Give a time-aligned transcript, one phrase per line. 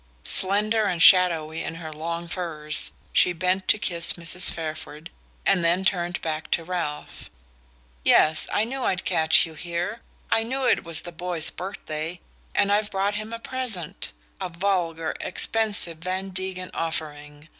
[0.23, 4.49] Slender and shadowy in her long furs, she bent to kiss Mrs.
[4.49, 5.11] Fairford
[5.45, 7.29] and then turned back to Ralph.
[8.03, 10.01] "Yes, I knew I'd catch you here.
[10.31, 12.19] I knew it was the boy's birthday,
[12.55, 14.11] and I've brought him a present:
[14.41, 17.47] a vulgar expensive Van Degen offering.